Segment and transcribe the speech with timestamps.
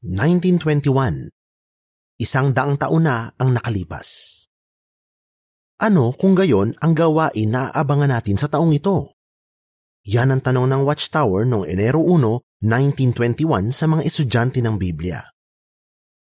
[0.00, 1.28] 1921.
[2.16, 4.32] Isang daang taon na ang nakalipas.
[5.76, 9.12] Ano kung gayon ang gawain na aabangan natin sa taong ito?
[10.08, 12.16] Yan ang tanong ng Watchtower noong Enero 1,
[12.64, 15.20] 1921 sa mga estudyante ng Biblia.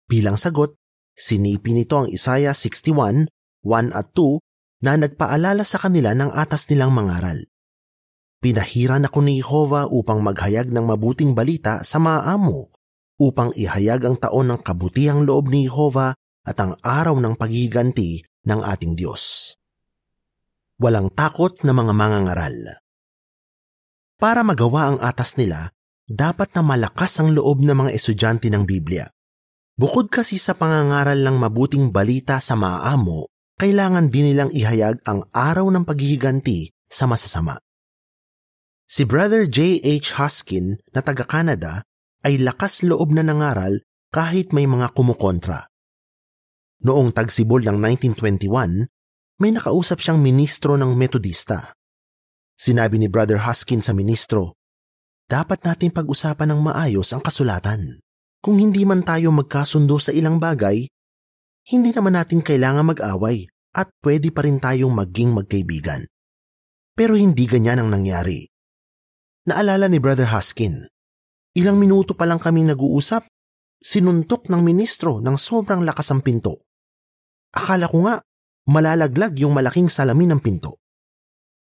[0.07, 0.79] Bilang sagot,
[1.19, 6.95] sinipi nito ang Isaiah 61, 1 at 2 na nagpaalala sa kanila ng atas nilang
[6.95, 7.43] mangaral.
[8.39, 12.74] Pinahiran ako ni Jehovah upang maghayag ng mabuting balita sa mga amo,
[13.19, 18.61] upang ihayag ang taon ng kabutihang loob ni Jehovah at ang araw ng pagiganti ng
[18.61, 19.55] ating Diyos.
[20.79, 22.57] Walang takot na mga mangangaral.
[24.19, 25.71] Para magawa ang atas nila,
[26.05, 29.09] dapat na malakas ang loob ng mga estudyante ng Biblia.
[29.75, 33.27] Bukod kasi sa pangangaral ng mabuting balita sa maamo,
[33.59, 37.59] kailangan din nilang ihayag ang araw ng paghihiganti sa masasama.
[38.85, 40.21] Si Brother J.H.
[40.21, 41.83] Huskin na taga-Canada
[42.25, 45.69] ay lakas loob na nangaral kahit may mga kumukontra.
[46.85, 48.89] Noong tagsibol ng 1921,
[49.41, 51.77] may nakausap siyang ministro ng Metodista.
[52.55, 54.57] Sinabi ni Brother Huskin sa ministro,
[55.29, 57.99] dapat natin pag-usapan ng maayos ang kasulatan.
[58.45, 60.85] Kung hindi man tayo magkasundo sa ilang bagay,
[61.73, 66.05] hindi naman natin kailangan mag-away at pwede pa rin tayong maging magkaibigan.
[66.95, 68.47] Pero hindi ganyan ang nangyari.
[69.51, 70.87] Naalala ni Brother Huskin,
[71.55, 73.25] ilang minuto pa lang kaming nag-uusap,
[73.79, 76.59] sinuntok ng ministro ng sobrang lakas ang pinto.
[77.55, 78.19] Akala ko nga,
[78.67, 80.83] malalaglag yung malaking salamin ng pinto.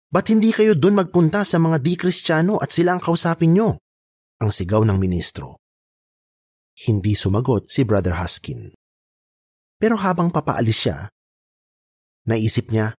[0.09, 3.77] Ba't hindi kayo doon magpunta sa mga di-kristyano at sila ang kausapin nyo?
[4.41, 5.61] Ang sigaw ng ministro.
[6.73, 8.73] Hindi sumagot si Brother Huskin.
[9.79, 11.07] Pero habang papaalis siya,
[12.25, 12.91] naisip niya,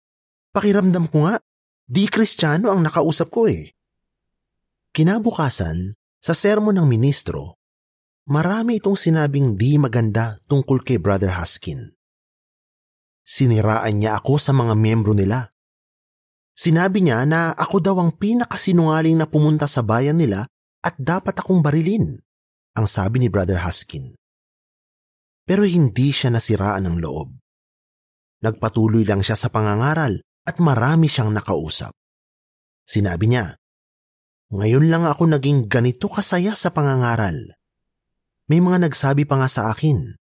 [0.54, 1.36] pakiramdam ko nga,
[1.84, 3.74] di-kristyano ang nakausap ko eh.
[4.94, 7.56] Kinabukasan, sa sermon ng ministro,
[8.28, 11.96] marami itong sinabing di maganda tungkol kay Brother Huskin.
[13.24, 15.48] Siniraan niya ako sa mga miyembro nila.
[16.52, 20.44] Sinabi niya na ako daw ang pinakasinungaling na pumunta sa bayan nila
[20.84, 22.20] at dapat akong barilin,
[22.76, 24.12] ang sabi ni Brother Huskin.
[25.48, 27.32] Pero hindi siya nasiraan ng loob.
[28.44, 31.92] Nagpatuloy lang siya sa pangangaral at marami siyang nakausap.
[32.84, 33.59] Sinabi niya,
[34.50, 37.54] Ngayon lang ako naging ganito kasaya sa pangangaral.
[38.50, 40.18] May mga nagsabi pa nga sa akin,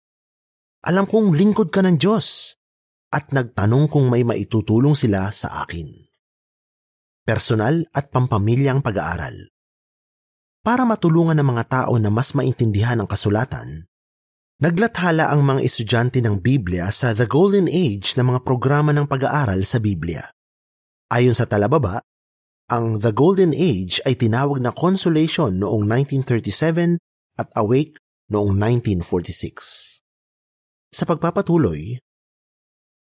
[0.83, 2.59] Alam kong lingkod ka ng Diyos
[3.07, 5.87] at nagtanong kung may maitutulong sila sa akin.
[7.23, 9.47] Personal at pampamilyang pag-aaral.
[10.59, 13.87] Para matulungan ng mga tao na mas maintindihan ang kasulatan,
[14.59, 19.63] naglathala ang mga estudyante ng Biblia sa The Golden Age ng mga programa ng pag-aaral
[19.63, 20.27] sa Biblia.
[21.07, 22.03] Ayon sa talababa,
[22.67, 26.99] ang The Golden Age ay tinawag na Consolation noong 1937
[27.39, 27.95] at Awake
[28.27, 30.03] noong 1946.
[30.91, 31.95] Sa pagpapatuloy,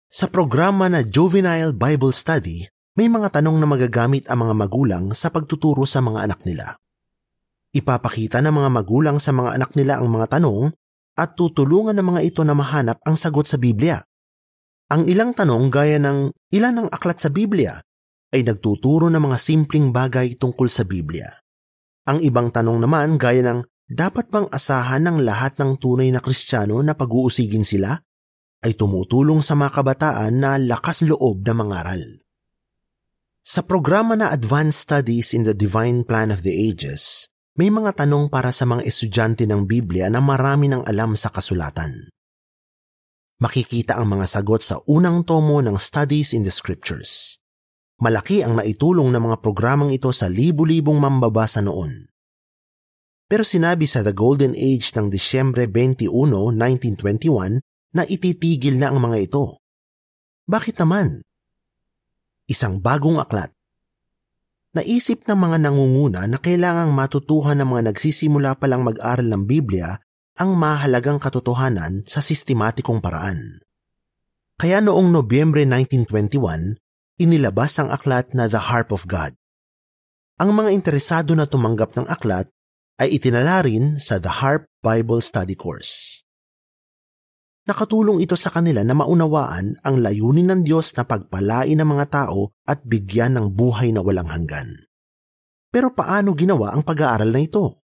[0.05, 2.69] sa programa na Juvenile Bible Study,
[3.01, 6.77] may mga tanong na magagamit ang mga magulang sa pagtuturo sa mga anak nila.
[7.73, 10.69] Ipapakita ng mga magulang sa mga anak nila ang mga tanong
[11.17, 14.05] at tutulungan ng mga ito na mahanap ang sagot sa Biblia.
[14.93, 17.81] Ang ilang tanong gaya ng ilan ang aklat sa Biblia
[18.37, 21.25] ay nagtuturo ng mga simpleng bagay tungkol sa Biblia.
[22.05, 26.77] Ang ibang tanong naman gaya ng dapat bang asahan ng lahat ng tunay na Kristiyano
[26.85, 27.97] na pag-uusigin sila
[28.61, 32.03] ay tumutulong sa mga kabataan na lakas loob na mangaral.
[33.47, 38.27] Sa programa na Advanced Studies in the Divine Plan of the Ages, may mga tanong
[38.27, 42.11] para sa mga estudyante ng Biblia na marami ng alam sa kasulatan.
[43.39, 47.39] Makikita ang mga sagot sa unang tomo ng Studies in the Scriptures.
[47.97, 52.05] Malaki ang naitulong ng mga programang ito sa libu-libong mambabasa noon.
[53.25, 57.59] Pero sinabi sa The Golden Age ng Disyembre 21, 1921
[57.97, 59.59] na ititigil na ang mga ito.
[60.45, 61.25] Bakit naman?
[62.45, 63.51] Isang bagong aklat.
[64.77, 69.97] Naisip ng mga nangunguna na kailangang matutuhan ng mga nagsisimula pa lang mag-aral ng Biblia
[70.37, 73.65] ang mahalagang katotohanan sa sistematikong paraan.
[74.55, 76.77] Kaya noong Nobyembre 1921,
[77.17, 79.33] inilabas ang aklat na The Harp of God.
[80.37, 82.45] Ang mga interesado na tumanggap ng aklat
[83.01, 86.21] ay itinala rin sa The Harp Bible Study Course.
[87.65, 92.53] Nakatulong ito sa kanila na maunawaan ang layunin ng Diyos na pagpalain ng mga tao
[92.63, 94.87] at bigyan ng buhay na walang hanggan.
[95.73, 97.83] Pero paano ginawa ang pag-aaral na ito?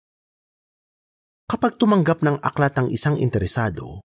[1.49, 4.05] Kapag tumanggap ng aklat ang isang interesado,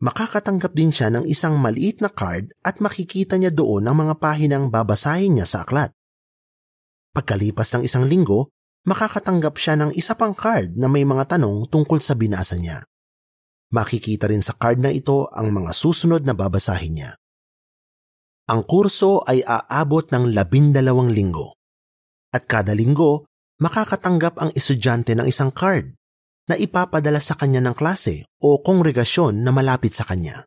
[0.00, 4.68] makakatanggap din siya ng isang maliit na card at makikita niya doon ang mga pahinang
[4.68, 5.92] babasahin niya sa aklat.
[7.16, 8.52] Pagkalipas ng isang linggo,
[8.84, 12.84] makakatanggap siya ng isa pang card na may mga tanong tungkol sa binasa niya.
[13.72, 17.10] Makikita rin sa card na ito ang mga susunod na babasahin niya.
[18.46, 21.58] Ang kurso ay aabot ng labindalawang linggo.
[22.30, 23.26] At kada linggo,
[23.58, 25.96] makakatanggap ang estudyante ng isang card
[26.46, 30.46] na ipapadala sa kanya ng klase o kongregasyon na malapit sa kanya.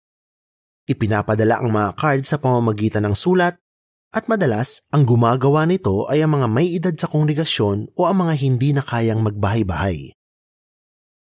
[0.89, 3.59] Ipinapadala ang mga card sa pamamagitan ng sulat
[4.09, 8.33] at madalas ang gumagawa nito ay ang mga may edad sa kongregasyon o ang mga
[8.41, 10.17] hindi na kayang magbahay-bahay.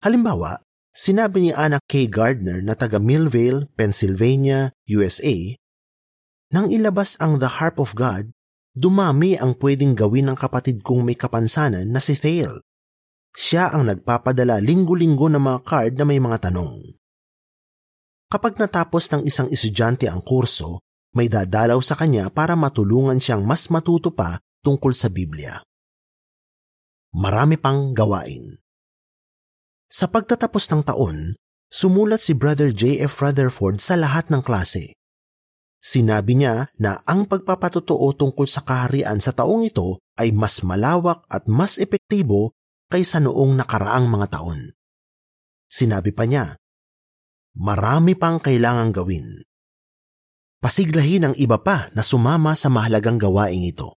[0.06, 0.62] Halimbawa,
[0.94, 2.06] sinabi ni Anna K.
[2.06, 5.34] Gardner na taga Millvale, Pennsylvania, USA,
[6.50, 8.34] nang ilabas ang The Harp of God,
[8.74, 12.58] dumami ang pwedeng gawin ng kapatid kong may kapansanan na si Thale.
[13.34, 16.82] Siya ang nagpapadala linggo-linggo ng mga card na may mga tanong.
[18.30, 20.82] Kapag natapos ng isang estudyante ang kurso,
[21.18, 25.58] may dadalaw sa kanya para matulungan siyang mas matuto pa tungkol sa Biblia.
[27.10, 28.54] Marami pang gawain.
[29.90, 31.34] Sa pagtatapos ng taon,
[31.66, 33.18] sumulat si Brother J.F.
[33.18, 34.94] Rutherford sa lahat ng klase.
[35.82, 41.50] Sinabi niya na ang pagpapatotoo tungkol sa kaharian sa taong ito ay mas malawak at
[41.50, 42.54] mas epektibo
[42.90, 44.74] kaysa noong nakaraang mga taon.
[45.70, 46.58] Sinabi pa niya,
[47.54, 49.46] marami pang kailangang gawin.
[50.58, 53.96] Pasiglahin ang iba pa na sumama sa mahalagang gawaing ito.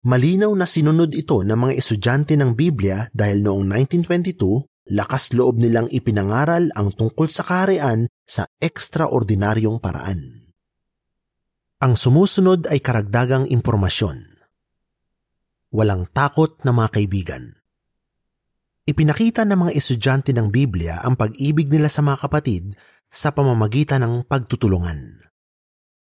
[0.00, 3.68] Malinaw na sinunod ito ng mga estudyante ng Biblia dahil noong
[4.08, 10.50] 1922, lakas loob nilang ipinangaral ang tungkol sa kaharian sa ekstraordinaryong paraan.
[11.84, 14.24] Ang sumusunod ay karagdagang impormasyon.
[15.70, 17.59] Walang takot na mga kaibigan.
[18.88, 22.72] Ipinakita ng mga estudyante ng Biblia ang pag-ibig nila sa mga kapatid
[23.12, 25.20] sa pamamagitan ng pagtutulungan.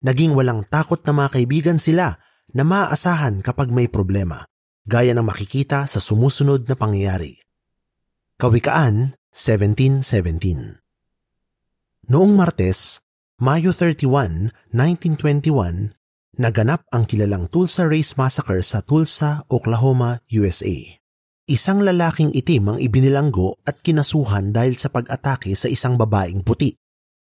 [0.05, 2.19] Naging walang takot na mga kaibigan sila
[2.53, 4.45] na maaasahan kapag may problema,
[4.85, 7.41] gaya ng makikita sa sumusunod na pangyayari.
[8.37, 10.83] Kawikaan 1717
[12.05, 13.01] Noong Martes,
[13.41, 15.97] Mayo 31, 1921,
[16.37, 21.04] naganap ang kilalang Tulsa Race Massacre sa Tulsa, Oklahoma, USA.
[21.45, 26.73] Isang lalaking itim ang ibinilanggo at kinasuhan dahil sa pag-atake sa isang babaeng puti.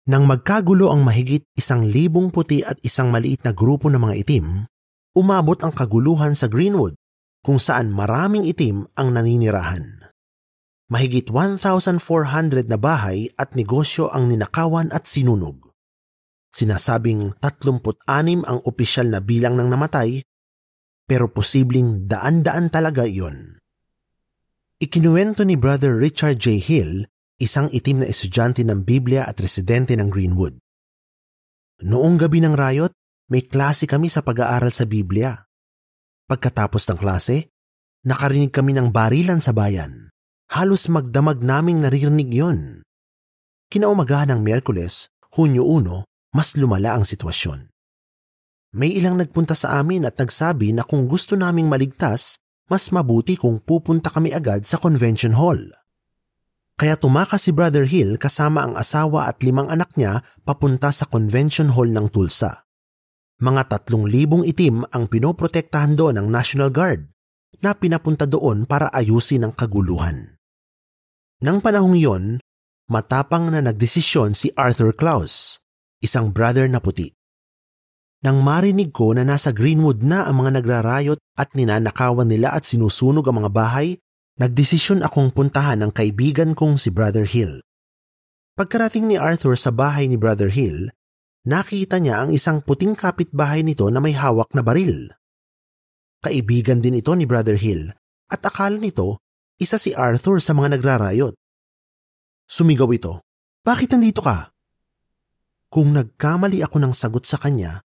[0.05, 4.69] Nang magkagulo ang mahigit isang libong puti at isang maliit na grupo ng mga itim,
[5.17, 6.93] umabot ang kaguluhan sa Greenwood
[7.41, 10.05] kung saan maraming itim ang naninirahan.
[10.85, 11.97] Mahigit 1,400
[12.69, 15.73] na bahay at negosyo ang ninakawan at sinunog.
[16.53, 18.05] Sinasabing 36
[18.45, 20.21] ang opisyal na bilang ng namatay,
[21.09, 23.54] pero posibleng daan-daan talaga iyon.
[24.75, 26.59] Ikinuwento ni Brother Richard J.
[26.59, 27.07] Hill,
[27.39, 30.59] isang itim na estudyante ng Biblia at residente ng Greenwood.
[31.87, 32.91] Noong gabi ng riot,
[33.31, 35.31] may klase kami sa pag-aaral sa Biblia.
[36.27, 37.55] Pagkatapos ng klase,
[38.03, 40.11] nakarinig kami ng barilan sa bayan.
[40.51, 42.83] Halos magdamag naming naririnig yon.
[43.71, 45.07] Kinaumagahan ng Miyerkules,
[45.39, 47.71] Hunyo 1, mas lumala ang sitwasyon.
[48.75, 53.61] May ilang nagpunta sa amin at nagsabi na kung gusto naming maligtas, mas mabuti kung
[53.61, 55.61] pupunta kami agad sa convention hall.
[56.75, 61.71] Kaya tumakas si Brother Hill kasama ang asawa at limang anak niya papunta sa convention
[61.71, 62.67] hall ng Tulsa.
[63.39, 67.07] Mga tatlong libong itim ang pinoprotektahan doon ng National Guard
[67.63, 70.35] na pinapunta doon para ayusin ang kaguluhan.
[71.39, 72.23] Nang panahong yon,
[72.91, 75.63] matapang na nagdesisyon si Arthur Klaus,
[76.03, 77.11] isang brother na puti.
[78.25, 83.21] Nang marinig ko na nasa Greenwood na ang mga nagrarayot at ninanakawan nila at sinusunog
[83.29, 84.01] ang mga bahay,
[84.41, 87.61] nagdesisyon akong puntahan ang kaibigan kong si Brother Hill.
[88.57, 90.89] Pagkarating ni Arthur sa bahay ni Brother Hill,
[91.45, 95.13] nakita niya ang isang puting kapitbahay nito na may hawak na baril.
[96.25, 97.93] Kaibigan din ito ni Brother Hill
[98.33, 99.21] at akala nito
[99.61, 101.37] isa si Arthur sa mga nagrarayot.
[102.49, 103.21] Sumigaw ito,
[103.61, 104.49] Bakit nandito ka?
[105.69, 107.84] Kung nagkamali ako ng sagot sa kanya,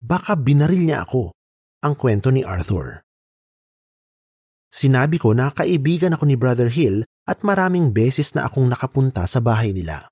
[0.00, 1.36] baka binaril niya ako,
[1.84, 3.04] ang kwento ni Arthur.
[4.70, 9.42] Sinabi ko na kaibigan ako ni Brother Hill at maraming beses na akong nakapunta sa
[9.42, 10.08] bahay nila.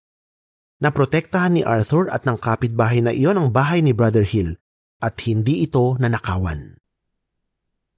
[0.79, 4.59] Naprotektahan ni Arthur at ng kapitbahay na iyon ang bahay ni Brother Hill
[4.99, 6.79] at hindi ito nanakawan.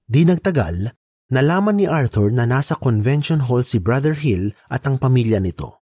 [0.05, 0.93] Di nagtagal,
[1.33, 5.80] nalaman ni Arthur na nasa convention hall si Brother Hill at ang pamilya nito.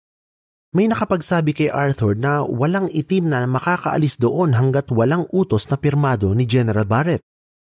[0.72, 6.32] May nakapagsabi kay Arthur na walang itim na makakaalis doon hanggat walang utos na pirmado
[6.32, 7.20] ni General Barrett,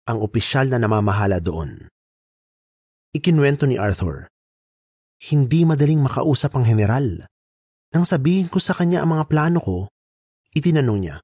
[0.09, 1.93] ang opisyal na namamahala doon.
[3.13, 4.25] Ikinwento ni Arthur,
[5.17, 7.25] Hindi madaling makausap ang general.
[7.93, 9.77] Nang sabihin ko sa kanya ang mga plano ko,
[10.53, 11.17] itinanong niya,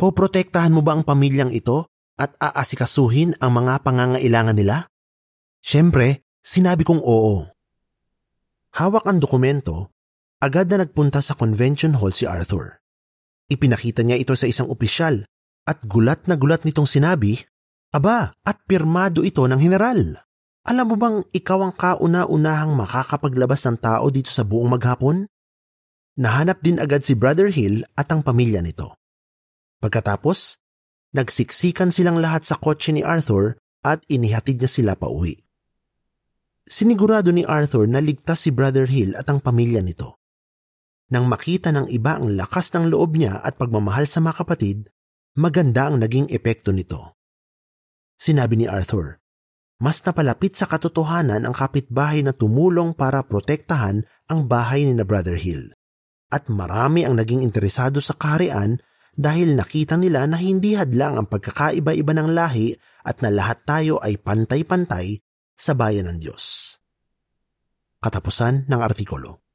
[0.00, 4.88] Poprotektahan mo ba ang pamilyang ito at aasikasuhin ang mga pangangailangan nila?
[5.60, 7.44] Siyempre, sinabi kong oo.
[8.80, 9.92] Hawak ang dokumento
[10.40, 12.80] Agad na nagpunta sa convention hall si Arthur.
[13.52, 15.28] Ipinakita niya ito sa isang opisyal
[15.68, 17.44] at gulat na gulat nitong sinabi,
[17.92, 20.16] Aba, at pirmado ito ng general.
[20.64, 25.28] Alam mo bang ikaw ang kauna-unahang makakapaglabas ng tao dito sa buong maghapon?
[26.16, 28.96] Nahanap din agad si Brother Hill at ang pamilya nito.
[29.84, 30.56] Pagkatapos,
[31.12, 35.36] nagsiksikan silang lahat sa kotse ni Arthur at inihatid niya sila pa uwi.
[36.64, 40.19] Sinigurado ni Arthur na ligtas si Brother Hill at ang pamilya nito.
[41.10, 44.78] Nang makita ng iba ang lakas ng loob niya at pagmamahal sa mga kapatid,
[45.34, 47.18] maganda ang naging epekto nito.
[48.14, 49.18] Sinabi ni Arthur,
[49.82, 55.34] mas napalapit sa katotohanan ang kapitbahay na tumulong para protektahan ang bahay ni na Brother
[55.34, 55.74] Hill.
[56.30, 58.78] At marami ang naging interesado sa kaharian
[59.16, 62.70] dahil nakita nila na hindi hadlang ang pagkakaiba-iba ng lahi
[63.02, 65.18] at na lahat tayo ay pantay-pantay
[65.58, 66.76] sa bayan ng Diyos.
[67.98, 69.49] Katapusan ng artikulo.